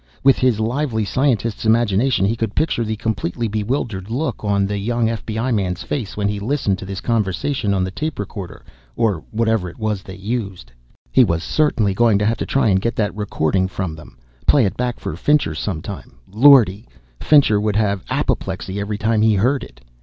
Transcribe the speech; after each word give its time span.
With 0.23 0.39
his 0.39 0.59
lively 0.59 1.05
scientist's 1.05 1.63
imagination 1.63 2.25
he 2.25 2.35
could 2.35 2.55
picture 2.55 2.83
the 2.83 2.95
completely 2.95 3.47
bewildered 3.47 4.09
look 4.09 4.43
on 4.43 4.65
the 4.65 4.79
young 4.79 5.05
FBI 5.09 5.53
man's 5.53 5.83
face 5.83 6.17
when 6.17 6.27
he 6.27 6.39
listened 6.39 6.79
to 6.79 6.87
this 6.87 7.01
conversation 7.01 7.71
on 7.71 7.83
the 7.83 7.91
tape 7.91 8.17
recorder 8.17 8.65
or 8.95 9.23
whatever 9.29 9.69
it 9.69 9.77
was 9.77 10.01
they 10.01 10.15
used. 10.15 10.71
He 11.11 11.23
was 11.23 11.43
certainly 11.43 11.93
going 11.93 12.17
to 12.17 12.25
have 12.25 12.37
to 12.37 12.47
try 12.47 12.73
to 12.73 12.79
get 12.79 12.95
that 12.95 13.15
recording 13.15 13.67
from 13.67 13.93
them. 13.95 14.17
Play 14.47 14.65
it 14.65 14.75
back 14.75 14.99
for 14.99 15.15
Fincher 15.15 15.53
some 15.53 15.83
time 15.83 16.15
Lordy, 16.33 16.87
Fincher 17.19 17.61
would 17.61 17.75
have 17.75 18.03
apoplexy 18.09 18.79
every 18.79 18.97
time 18.97 19.21
he 19.21 19.35
heard 19.35 19.63
it! 19.63 19.81